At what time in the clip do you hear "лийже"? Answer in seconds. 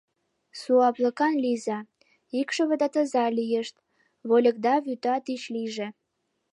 5.55-5.87